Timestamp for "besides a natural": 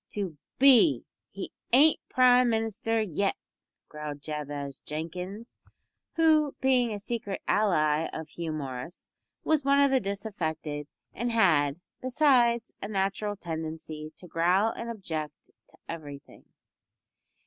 12.01-13.35